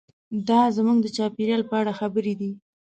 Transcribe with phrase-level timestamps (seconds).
[0.47, 2.51] دا زموږ د چاپیریال په اړه خبرې دي.